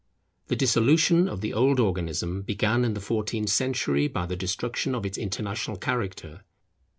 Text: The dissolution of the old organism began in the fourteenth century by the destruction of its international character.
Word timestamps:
The 0.47 0.55
dissolution 0.55 1.29
of 1.29 1.41
the 1.41 1.53
old 1.53 1.79
organism 1.79 2.41
began 2.41 2.83
in 2.83 2.95
the 2.95 2.99
fourteenth 2.99 3.49
century 3.51 4.07
by 4.07 4.25
the 4.25 4.35
destruction 4.35 4.95
of 4.95 5.05
its 5.05 5.15
international 5.15 5.77
character. 5.77 6.41